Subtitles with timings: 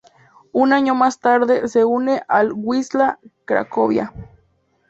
[0.51, 4.11] Un año más tarde se une al Wisła Cracovia.